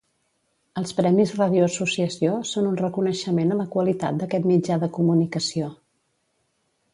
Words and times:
Els 0.81 0.93
Premis 0.99 1.33
Ràdio 1.41 1.67
Associació 1.67 2.37
són 2.53 2.69
un 2.69 2.79
reconeixement 2.79 3.53
a 3.57 3.59
la 3.61 3.67
qualitat 3.77 4.19
d'aquest 4.23 4.49
mitjà 4.53 4.79
de 4.85 4.91
comunicació. 4.97 5.71